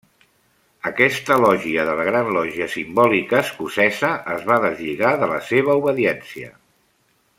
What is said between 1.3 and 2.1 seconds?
lògia de la